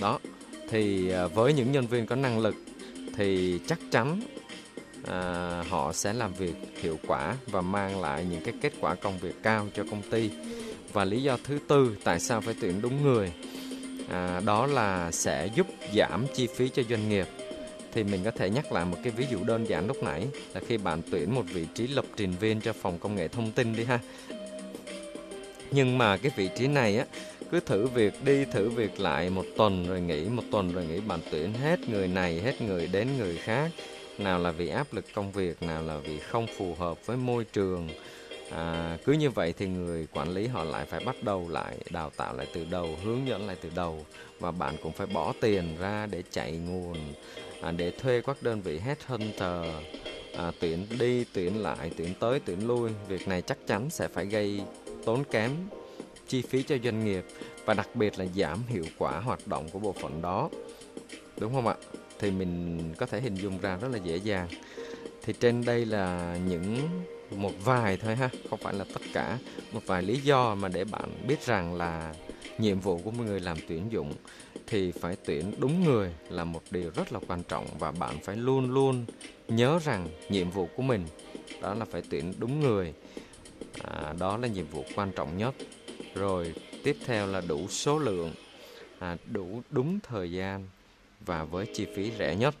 Đó 0.00 0.18
thì 0.70 1.10
à, 1.10 1.26
với 1.26 1.52
những 1.52 1.72
nhân 1.72 1.86
viên 1.86 2.06
có 2.06 2.16
năng 2.16 2.38
lực 2.38 2.54
thì 3.16 3.58
chắc 3.66 3.78
chắn 3.90 4.20
à, 5.08 5.64
họ 5.68 5.92
sẽ 5.92 6.12
làm 6.12 6.32
việc 6.32 6.54
hiệu 6.82 6.98
quả 7.06 7.36
và 7.46 7.60
mang 7.60 8.00
lại 8.00 8.26
những 8.30 8.44
cái 8.44 8.54
kết 8.60 8.72
quả 8.80 8.94
công 8.94 9.18
việc 9.18 9.34
cao 9.42 9.66
cho 9.74 9.84
công 9.90 10.02
ty. 10.10 10.30
Và 10.92 11.04
lý 11.04 11.22
do 11.22 11.38
thứ 11.44 11.58
tư 11.68 11.96
tại 12.04 12.20
sao 12.20 12.40
phải 12.40 12.54
tuyển 12.60 12.82
đúng 12.82 13.02
người 13.02 13.32
à, 14.08 14.40
đó 14.44 14.66
là 14.66 15.10
sẽ 15.10 15.48
giúp 15.54 15.66
giảm 15.96 16.26
chi 16.34 16.46
phí 16.46 16.68
cho 16.68 16.82
doanh 16.90 17.08
nghiệp. 17.08 17.26
Thì 17.92 18.04
mình 18.04 18.24
có 18.24 18.30
thể 18.30 18.50
nhắc 18.50 18.72
lại 18.72 18.84
một 18.84 18.96
cái 19.02 19.12
ví 19.16 19.26
dụ 19.30 19.44
đơn 19.44 19.68
giản 19.68 19.86
lúc 19.86 20.02
nãy 20.02 20.26
là 20.54 20.60
khi 20.68 20.76
bạn 20.76 21.02
tuyển 21.10 21.34
một 21.34 21.44
vị 21.52 21.66
trí 21.74 21.86
lập 21.86 22.04
trình 22.16 22.32
viên 22.40 22.60
cho 22.60 22.72
phòng 22.72 22.98
công 22.98 23.14
nghệ 23.14 23.28
thông 23.28 23.52
tin 23.52 23.76
đi 23.76 23.84
ha. 23.84 23.98
Nhưng 25.70 25.98
mà 25.98 26.16
cái 26.16 26.32
vị 26.36 26.48
trí 26.58 26.66
này 26.66 26.98
á 26.98 27.04
cứ 27.50 27.60
thử 27.60 27.86
việc 27.86 28.24
đi 28.24 28.44
thử 28.44 28.70
việc 28.70 29.00
lại 29.00 29.30
một 29.30 29.44
tuần 29.56 29.88
rồi 29.88 30.00
nghỉ 30.00 30.24
một 30.24 30.42
tuần 30.50 30.72
rồi 30.72 30.86
nghỉ 30.86 31.00
bạn 31.00 31.20
tuyển 31.30 31.52
hết 31.52 31.88
người 31.88 32.08
này 32.08 32.40
hết 32.40 32.62
người 32.62 32.86
đến 32.86 33.08
người 33.18 33.36
khác. 33.36 33.70
Nào 34.18 34.38
là 34.38 34.50
vì 34.50 34.68
áp 34.68 34.94
lực 34.94 35.04
công 35.14 35.32
việc 35.32 35.62
nào 35.62 35.82
là 35.82 35.96
vì 35.96 36.18
không 36.18 36.46
phù 36.56 36.74
hợp 36.74 37.06
với 37.06 37.16
môi 37.16 37.44
trường 37.44 37.88
à, 38.50 38.98
cứ 39.04 39.12
như 39.12 39.30
vậy 39.30 39.54
thì 39.58 39.66
người 39.66 40.06
quản 40.12 40.28
lý 40.28 40.46
họ 40.46 40.64
lại 40.64 40.86
phải 40.86 41.00
bắt 41.04 41.16
đầu 41.22 41.48
lại 41.48 41.76
đào 41.90 42.10
tạo 42.16 42.36
lại 42.36 42.46
từ 42.54 42.66
đầu 42.70 42.96
hướng 43.04 43.26
dẫn 43.26 43.46
lại 43.46 43.56
từ 43.60 43.70
đầu. 43.74 44.06
Và 44.40 44.50
bạn 44.50 44.76
cũng 44.82 44.92
phải 44.92 45.06
bỏ 45.06 45.32
tiền 45.40 45.76
ra 45.78 46.06
để 46.06 46.22
chạy 46.30 46.52
nguồn 46.52 46.96
à, 47.60 47.70
để 47.70 47.90
thuê 47.90 48.20
các 48.20 48.42
đơn 48.42 48.60
vị 48.60 48.78
headhunter 48.78 49.74
à, 50.36 50.52
tuyển 50.60 50.86
đi 50.98 51.24
tuyển 51.32 51.62
lại 51.62 51.90
tuyển 51.96 52.14
tới 52.20 52.40
tuyển 52.44 52.66
lui. 52.66 52.90
Việc 53.08 53.28
này 53.28 53.42
chắc 53.42 53.58
chắn 53.66 53.90
sẽ 53.90 54.08
phải 54.08 54.26
gây 54.26 54.60
tốn 55.04 55.24
kém 55.24 55.50
chi 56.28 56.42
phí 56.42 56.62
cho 56.62 56.76
doanh 56.84 57.04
nghiệp 57.04 57.24
và 57.64 57.74
đặc 57.74 57.88
biệt 57.94 58.18
là 58.18 58.24
giảm 58.36 58.58
hiệu 58.68 58.84
quả 58.98 59.20
hoạt 59.20 59.46
động 59.46 59.68
của 59.72 59.78
bộ 59.78 59.92
phận 59.92 60.22
đó. 60.22 60.50
Đúng 61.38 61.54
không 61.54 61.66
ạ? 61.66 61.74
Thì 62.18 62.30
mình 62.30 62.80
có 62.98 63.06
thể 63.06 63.20
hình 63.20 63.34
dung 63.34 63.58
ra 63.60 63.76
rất 63.76 63.88
là 63.92 63.98
dễ 63.98 64.16
dàng. 64.16 64.48
Thì 65.22 65.32
trên 65.40 65.64
đây 65.64 65.86
là 65.86 66.36
những 66.48 66.88
một 67.30 67.52
vài 67.64 67.96
thôi 67.96 68.16
ha 68.16 68.30
không 68.50 68.58
phải 68.62 68.74
là 68.74 68.84
tất 68.94 69.02
cả. 69.12 69.38
Một 69.72 69.80
vài 69.86 70.02
lý 70.02 70.16
do 70.16 70.54
mà 70.54 70.68
để 70.68 70.84
bạn 70.84 71.26
biết 71.28 71.46
rằng 71.46 71.74
là 71.74 72.14
nhiệm 72.58 72.80
vụ 72.80 72.98
của 73.04 73.10
người 73.10 73.40
làm 73.40 73.56
tuyển 73.68 73.86
dụng 73.90 74.12
thì 74.66 74.92
phải 74.92 75.16
tuyển 75.24 75.52
đúng 75.58 75.84
người 75.84 76.14
là 76.28 76.44
một 76.44 76.62
điều 76.70 76.90
rất 76.94 77.12
là 77.12 77.20
quan 77.28 77.42
trọng 77.42 77.66
và 77.78 77.92
bạn 77.92 78.18
phải 78.22 78.36
luôn 78.36 78.70
luôn 78.70 79.04
nhớ 79.48 79.78
rằng 79.84 80.08
nhiệm 80.28 80.50
vụ 80.50 80.68
của 80.76 80.82
mình 80.82 81.06
đó 81.60 81.74
là 81.74 81.84
phải 81.84 82.02
tuyển 82.10 82.32
đúng 82.38 82.60
người. 82.60 82.94
À, 83.82 84.14
đó 84.18 84.36
là 84.36 84.48
nhiệm 84.48 84.66
vụ 84.66 84.84
quan 84.94 85.12
trọng 85.12 85.38
nhất. 85.38 85.54
Rồi 86.14 86.54
tiếp 86.82 86.96
theo 87.06 87.26
là 87.26 87.40
đủ 87.40 87.68
số 87.68 87.98
lượng 87.98 88.34
à, 88.98 89.16
đủ 89.32 89.62
đúng 89.70 89.98
thời 90.00 90.32
gian 90.32 90.66
và 91.20 91.44
với 91.44 91.66
chi 91.74 91.86
phí 91.96 92.10
rẻ 92.18 92.36
nhất. 92.36 92.54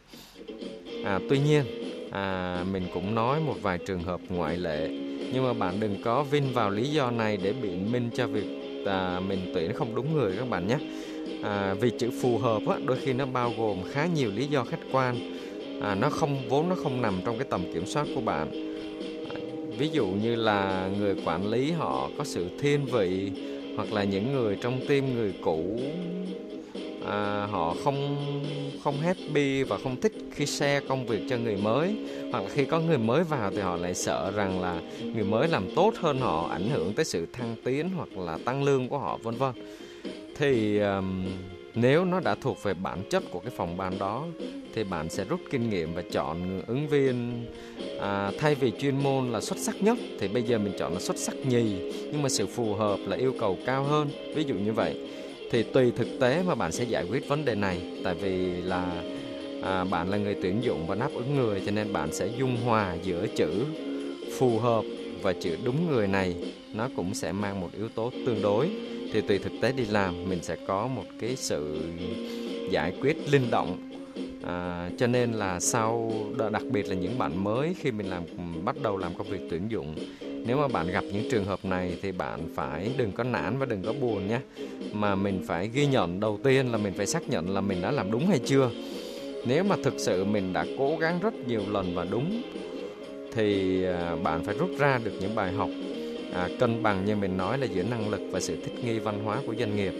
À, 1.04 1.20
tuy 1.28 1.38
nhiên 1.38 1.83
à, 2.14 2.64
mình 2.72 2.86
cũng 2.94 3.14
nói 3.14 3.40
một 3.40 3.54
vài 3.62 3.78
trường 3.78 4.02
hợp 4.02 4.20
ngoại 4.28 4.56
lệ. 4.56 4.88
Nhưng 5.32 5.44
mà 5.44 5.52
bạn 5.52 5.80
đừng 5.80 6.02
có 6.04 6.22
vin 6.22 6.52
vào 6.52 6.70
lý 6.70 6.88
do 6.88 7.10
này 7.10 7.36
để 7.36 7.52
biện 7.52 7.92
minh 7.92 8.10
cho 8.14 8.26
việc 8.26 8.46
à, 8.86 9.20
mình 9.20 9.50
tuyển 9.54 9.72
không 9.72 9.94
đúng 9.94 10.14
người 10.14 10.36
các 10.38 10.48
bạn 10.48 10.66
nhé. 10.66 10.78
À, 11.42 11.74
vì 11.80 11.90
chữ 11.98 12.10
phù 12.22 12.38
hợp 12.38 12.62
á, 12.66 12.76
đôi 12.86 12.96
khi 13.02 13.12
nó 13.12 13.26
bao 13.26 13.52
gồm 13.58 13.82
khá 13.92 14.06
nhiều 14.06 14.30
lý 14.30 14.46
do 14.46 14.64
khách 14.64 14.80
quan. 14.92 15.16
À, 15.82 15.94
nó 15.94 16.10
không 16.10 16.48
vốn 16.48 16.68
nó 16.68 16.74
không 16.74 17.02
nằm 17.02 17.20
trong 17.24 17.38
cái 17.38 17.46
tầm 17.50 17.64
kiểm 17.74 17.86
soát 17.86 18.06
của 18.14 18.20
bạn. 18.20 18.50
À, 19.34 19.40
ví 19.78 19.88
dụ 19.88 20.06
như 20.06 20.36
là 20.36 20.90
người 20.98 21.16
quản 21.24 21.50
lý 21.50 21.72
họ 21.72 22.10
có 22.18 22.24
sự 22.24 22.46
thiên 22.60 22.86
vị 22.86 23.30
hoặc 23.76 23.92
là 23.92 24.04
những 24.04 24.32
người 24.32 24.56
trong 24.60 24.80
team 24.88 25.14
người 25.14 25.34
cũ 25.42 25.80
à, 27.06 27.46
họ 27.50 27.74
không 27.84 28.16
không 28.84 29.00
happy 29.00 29.62
và 29.62 29.78
không 29.78 30.00
thích 30.00 30.12
khi 30.30 30.46
share 30.46 30.80
công 30.88 31.06
việc 31.06 31.20
cho 31.28 31.36
người 31.36 31.56
mới. 31.56 31.96
Hoặc 32.32 32.40
là 32.44 32.48
khi 32.48 32.64
có 32.64 32.80
người 32.80 32.98
mới 32.98 33.24
vào 33.24 33.50
thì 33.50 33.60
họ 33.60 33.76
lại 33.76 33.94
sợ 33.94 34.30
rằng 34.30 34.60
là 34.60 34.80
người 35.14 35.24
mới 35.24 35.48
làm 35.48 35.74
tốt 35.74 35.94
hơn 35.96 36.18
họ 36.18 36.48
ảnh 36.50 36.70
hưởng 36.70 36.92
tới 36.92 37.04
sự 37.04 37.26
thăng 37.32 37.56
tiến 37.64 37.90
hoặc 37.96 38.18
là 38.18 38.38
tăng 38.44 38.64
lương 38.64 38.88
của 38.88 38.98
họ 38.98 39.18
vân 39.22 39.34
vân. 39.34 39.52
Thì 40.36 40.78
um, 40.78 41.26
nếu 41.74 42.04
nó 42.04 42.20
đã 42.20 42.34
thuộc 42.34 42.62
về 42.62 42.74
bản 42.74 43.02
chất 43.10 43.22
của 43.30 43.40
cái 43.40 43.52
phòng 43.56 43.76
ban 43.76 43.98
đó 43.98 44.24
thì 44.74 44.84
bạn 44.84 45.08
sẽ 45.08 45.24
rút 45.24 45.40
kinh 45.50 45.70
nghiệm 45.70 45.94
và 45.94 46.02
chọn 46.12 46.62
ứng 46.66 46.88
viên. 46.88 47.46
À, 48.00 48.30
thay 48.38 48.54
vì 48.54 48.72
chuyên 48.80 48.96
môn 49.02 49.32
là 49.32 49.40
xuất 49.40 49.58
sắc 49.58 49.82
nhất 49.82 49.98
thì 50.18 50.28
bây 50.28 50.42
giờ 50.42 50.58
mình 50.58 50.72
chọn 50.78 50.94
là 50.94 51.00
xuất 51.00 51.16
sắc 51.16 51.34
nhì 51.46 51.92
nhưng 52.12 52.22
mà 52.22 52.28
sự 52.28 52.46
phù 52.46 52.74
hợp 52.74 52.98
là 53.06 53.16
yêu 53.16 53.34
cầu 53.40 53.58
cao 53.66 53.84
hơn. 53.84 54.08
Ví 54.34 54.44
dụ 54.44 54.54
như 54.54 54.72
vậy 54.72 55.08
thì 55.50 55.62
tùy 55.62 55.92
thực 55.96 56.08
tế 56.20 56.42
mà 56.46 56.54
bạn 56.54 56.72
sẽ 56.72 56.84
giải 56.84 57.04
quyết 57.10 57.28
vấn 57.28 57.44
đề 57.44 57.54
này. 57.54 57.80
Tại 58.04 58.14
vì 58.14 58.62
là 58.62 59.02
à, 59.62 59.84
bạn 59.84 60.10
là 60.10 60.16
người 60.16 60.36
tuyển 60.42 60.64
dụng 60.64 60.86
và 60.86 60.94
đáp 60.94 61.10
ứng 61.14 61.36
người 61.36 61.62
cho 61.66 61.72
nên 61.72 61.92
bạn 61.92 62.12
sẽ 62.12 62.28
dung 62.38 62.56
hòa 62.56 62.96
giữa 63.02 63.26
chữ 63.36 63.64
phù 64.38 64.58
hợp 64.58 64.84
và 65.22 65.32
chữ 65.32 65.56
đúng 65.64 65.90
người 65.90 66.08
này. 66.08 66.34
Nó 66.74 66.88
cũng 66.96 67.14
sẽ 67.14 67.32
mang 67.32 67.60
một 67.60 67.70
yếu 67.76 67.88
tố 67.88 68.12
tương 68.26 68.42
đối. 68.42 68.70
Thì 69.12 69.20
tùy 69.20 69.38
thực 69.38 69.52
tế 69.60 69.72
đi 69.72 69.84
làm 69.86 70.28
mình 70.28 70.42
sẽ 70.42 70.56
có 70.66 70.86
một 70.86 71.04
cái 71.20 71.36
sự 71.36 71.78
giải 72.70 72.92
quyết 73.00 73.16
linh 73.32 73.50
động. 73.50 73.90
À, 74.42 74.90
cho 74.98 75.06
nên 75.06 75.32
là 75.32 75.60
sau 75.60 76.12
đặc 76.52 76.62
biệt 76.70 76.88
là 76.88 76.94
những 76.94 77.18
bạn 77.18 77.44
mới 77.44 77.74
khi 77.78 77.90
mình 77.90 78.10
làm 78.10 78.22
bắt 78.64 78.76
đầu 78.82 78.96
làm 78.96 79.14
công 79.14 79.28
việc 79.28 79.40
tuyển 79.50 79.62
dụng 79.68 79.94
nếu 80.46 80.56
mà 80.56 80.68
bạn 80.68 80.86
gặp 80.90 81.04
những 81.12 81.28
trường 81.30 81.44
hợp 81.44 81.64
này 81.64 81.96
thì 82.02 82.12
bạn 82.12 82.40
phải 82.54 82.90
đừng 82.96 83.12
có 83.12 83.24
nản 83.24 83.58
và 83.58 83.66
đừng 83.66 83.82
có 83.82 83.92
buồn 84.00 84.28
nhé. 84.28 84.38
Mà 84.92 85.14
mình 85.14 85.42
phải 85.46 85.68
ghi 85.68 85.86
nhận 85.86 86.20
đầu 86.20 86.38
tiên 86.44 86.72
là 86.72 86.78
mình 86.78 86.92
phải 86.96 87.06
xác 87.06 87.28
nhận 87.28 87.54
là 87.54 87.60
mình 87.60 87.82
đã 87.82 87.90
làm 87.90 88.10
đúng 88.10 88.26
hay 88.26 88.38
chưa. 88.38 88.70
Nếu 89.46 89.64
mà 89.64 89.76
thực 89.84 89.94
sự 89.98 90.24
mình 90.24 90.52
đã 90.52 90.66
cố 90.78 90.96
gắng 90.96 91.18
rất 91.22 91.34
nhiều 91.46 91.62
lần 91.70 91.94
và 91.94 92.06
đúng 92.10 92.42
thì 93.34 93.84
à, 93.84 94.16
bạn 94.22 94.44
phải 94.44 94.54
rút 94.58 94.70
ra 94.78 95.00
được 95.04 95.12
những 95.20 95.34
bài 95.34 95.52
học 95.52 95.68
à, 96.34 96.48
cân 96.60 96.82
bằng 96.82 97.04
như 97.04 97.16
mình 97.16 97.36
nói 97.36 97.58
là 97.58 97.66
giữa 97.66 97.82
năng 97.82 98.08
lực 98.08 98.20
và 98.30 98.40
sự 98.40 98.56
thích 98.64 98.84
nghi 98.84 98.98
văn 98.98 99.24
hóa 99.24 99.38
của 99.46 99.54
doanh 99.58 99.76
nghiệp. 99.76 99.92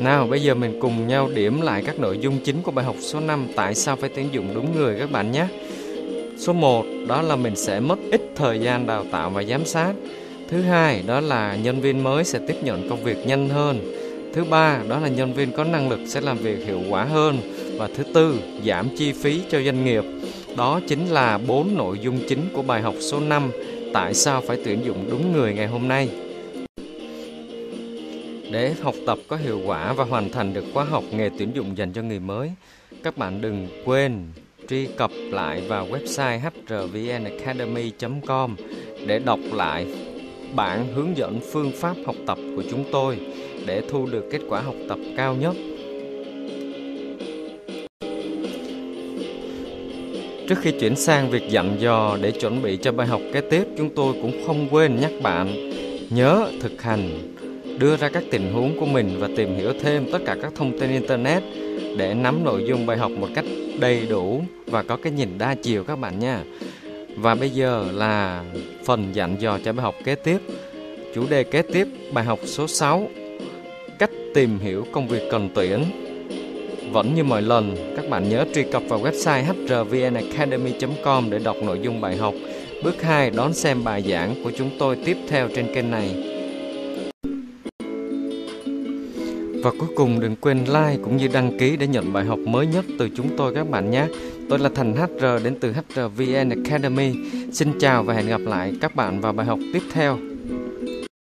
Nào 0.00 0.26
bây 0.26 0.42
giờ 0.42 0.54
mình 0.54 0.78
cùng 0.80 1.08
nhau 1.08 1.30
điểm 1.34 1.60
lại 1.60 1.82
các 1.86 1.98
nội 1.98 2.18
dung 2.18 2.38
chính 2.44 2.62
của 2.62 2.70
bài 2.70 2.84
học 2.84 2.96
số 3.00 3.20
5 3.20 3.46
Tại 3.56 3.74
sao 3.74 3.96
phải 3.96 4.10
tuyển 4.14 4.28
dụng 4.32 4.54
đúng 4.54 4.76
người 4.76 4.98
các 4.98 5.10
bạn 5.10 5.32
nhé. 5.32 5.46
Số 6.36 6.52
1 6.52 6.84
đó 7.08 7.22
là 7.22 7.36
mình 7.36 7.56
sẽ 7.56 7.80
mất 7.80 7.98
ít 8.10 8.20
thời 8.36 8.58
gian 8.58 8.86
đào 8.86 9.04
tạo 9.10 9.30
và 9.30 9.42
giám 9.42 9.64
sát. 9.64 9.92
Thứ 10.48 10.62
hai, 10.62 11.02
đó 11.06 11.20
là 11.20 11.56
nhân 11.56 11.80
viên 11.80 12.02
mới 12.04 12.24
sẽ 12.24 12.38
tiếp 12.46 12.56
nhận 12.62 12.88
công 12.88 13.04
việc 13.04 13.26
nhanh 13.26 13.48
hơn. 13.48 13.94
Thứ 14.34 14.44
ba, 14.44 14.80
đó 14.88 14.98
là 14.98 15.08
nhân 15.08 15.32
viên 15.32 15.52
có 15.52 15.64
năng 15.64 15.88
lực 15.88 16.00
sẽ 16.06 16.20
làm 16.20 16.38
việc 16.38 16.66
hiệu 16.66 16.80
quả 16.90 17.04
hơn. 17.04 17.38
Và 17.78 17.88
thứ 17.96 18.04
tư, 18.14 18.40
giảm 18.66 18.88
chi 18.96 19.12
phí 19.12 19.40
cho 19.50 19.62
doanh 19.62 19.84
nghiệp. 19.84 20.04
Đó 20.56 20.80
chính 20.88 21.06
là 21.06 21.38
bốn 21.38 21.76
nội 21.76 21.98
dung 22.02 22.18
chính 22.28 22.48
của 22.52 22.62
bài 22.62 22.82
học 22.82 22.94
số 23.00 23.20
5 23.20 23.50
Tại 23.92 24.14
sao 24.14 24.40
phải 24.40 24.58
tuyển 24.64 24.84
dụng 24.84 25.08
đúng 25.10 25.32
người 25.32 25.54
ngày 25.54 25.66
hôm 25.66 25.88
nay. 25.88 26.08
Để 28.50 28.74
học 28.82 28.94
tập 29.06 29.18
có 29.28 29.36
hiệu 29.36 29.60
quả 29.66 29.92
và 29.92 30.04
hoàn 30.04 30.30
thành 30.30 30.54
được 30.54 30.64
khóa 30.74 30.84
học 30.84 31.04
nghề 31.12 31.30
tuyển 31.38 31.50
dụng 31.54 31.76
dành 31.76 31.92
cho 31.92 32.02
người 32.02 32.20
mới, 32.20 32.50
Các 33.02 33.18
bạn 33.18 33.40
đừng 33.40 33.68
quên 33.84 34.22
truy 34.68 34.86
cập 34.96 35.10
lại 35.30 35.62
vào 35.68 35.86
website 35.86 36.40
hrvnacademy.com 36.68 38.56
để 39.06 39.18
đọc 39.18 39.40
lại 39.52 39.86
bản 40.54 40.86
hướng 40.94 41.16
dẫn 41.16 41.40
phương 41.52 41.72
pháp 41.74 41.96
học 42.06 42.16
tập 42.26 42.38
của 42.56 42.62
chúng 42.70 42.84
tôi 42.92 43.18
để 43.66 43.82
thu 43.88 44.06
được 44.06 44.24
kết 44.32 44.40
quả 44.48 44.60
học 44.60 44.74
tập 44.88 44.98
cao 45.16 45.34
nhất. 45.34 45.54
Trước 50.48 50.58
khi 50.60 50.72
chuyển 50.80 50.96
sang 50.96 51.30
việc 51.30 51.50
dặn 51.50 51.76
dò 51.80 52.18
để 52.20 52.30
chuẩn 52.30 52.62
bị 52.62 52.78
cho 52.82 52.92
bài 52.92 53.06
học 53.06 53.20
kế 53.32 53.40
tiếp, 53.40 53.64
chúng 53.78 53.90
tôi 53.94 54.14
cũng 54.22 54.42
không 54.46 54.68
quên 54.70 55.00
nhắc 55.00 55.12
bạn 55.22 55.70
nhớ 56.10 56.48
thực 56.60 56.82
hành, 56.82 57.34
đưa 57.78 57.96
ra 57.96 58.08
các 58.08 58.24
tình 58.30 58.52
huống 58.52 58.80
của 58.80 58.86
mình 58.86 59.16
và 59.18 59.28
tìm 59.36 59.56
hiểu 59.56 59.72
thêm 59.80 60.06
tất 60.12 60.18
cả 60.26 60.36
các 60.42 60.52
thông 60.56 60.78
tin 60.80 60.90
internet 60.90 61.42
để 61.96 62.14
nắm 62.14 62.44
nội 62.44 62.64
dung 62.68 62.86
bài 62.86 62.96
học 62.96 63.10
một 63.10 63.28
cách 63.34 63.44
đầy 63.80 64.06
đủ 64.06 64.42
và 64.66 64.82
có 64.82 64.96
cái 64.96 65.12
nhìn 65.12 65.38
đa 65.38 65.54
chiều 65.54 65.84
các 65.84 65.96
bạn 65.96 66.18
nha. 66.18 66.42
Và 67.16 67.34
bây 67.34 67.50
giờ 67.50 67.88
là 67.94 68.44
phần 68.84 69.14
dặn 69.14 69.36
dò 69.40 69.58
cho 69.64 69.72
bài 69.72 69.84
học 69.84 69.94
kế 70.04 70.14
tiếp. 70.14 70.38
Chủ 71.14 71.26
đề 71.30 71.44
kế 71.44 71.62
tiếp 71.62 71.88
bài 72.12 72.24
học 72.24 72.38
số 72.44 72.66
6 72.66 73.08
Cách 73.98 74.10
tìm 74.34 74.58
hiểu 74.58 74.86
công 74.92 75.08
việc 75.08 75.22
cần 75.30 75.50
tuyển 75.54 75.84
vẫn 76.92 77.14
như 77.14 77.24
mọi 77.24 77.42
lần, 77.42 77.94
các 77.96 78.08
bạn 78.10 78.28
nhớ 78.28 78.44
truy 78.54 78.62
cập 78.62 78.82
vào 78.88 79.00
website 79.00 79.44
hrvnacademy.com 79.44 81.30
để 81.30 81.38
đọc 81.38 81.56
nội 81.62 81.80
dung 81.82 82.00
bài 82.00 82.16
học. 82.16 82.34
Bước 82.84 83.02
2, 83.02 83.30
đón 83.30 83.52
xem 83.52 83.84
bài 83.84 84.02
giảng 84.02 84.34
của 84.44 84.50
chúng 84.58 84.70
tôi 84.78 84.96
tiếp 85.04 85.16
theo 85.28 85.48
trên 85.54 85.74
kênh 85.74 85.90
này. 85.90 86.35
Và 89.66 89.72
cuối 89.78 89.88
cùng 89.96 90.20
đừng 90.20 90.36
quên 90.36 90.58
like 90.58 90.98
cũng 91.04 91.16
như 91.16 91.28
đăng 91.28 91.58
ký 91.58 91.76
để 91.76 91.86
nhận 91.86 92.12
bài 92.12 92.24
học 92.24 92.38
mới 92.38 92.66
nhất 92.66 92.84
từ 92.98 93.08
chúng 93.16 93.36
tôi 93.36 93.54
các 93.54 93.70
bạn 93.70 93.90
nhé. 93.90 94.06
Tôi 94.48 94.58
là 94.58 94.70
Thành 94.74 94.96
HR 94.96 95.44
đến 95.44 95.56
từ 95.60 95.72
HRVN 95.72 96.48
Academy. 96.64 97.12
Xin 97.52 97.78
chào 97.80 98.02
và 98.02 98.14
hẹn 98.14 98.28
gặp 98.28 98.40
lại 98.40 98.74
các 98.80 98.96
bạn 98.96 99.20
vào 99.20 99.32
bài 99.32 99.46
học 99.46 99.58
tiếp 99.72 99.82
theo. 99.92 100.18